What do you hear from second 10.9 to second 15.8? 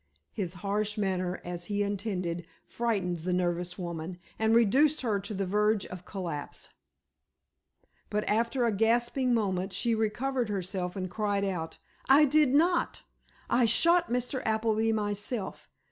and cried out: "I did not! I shot Mr. Appleby myself.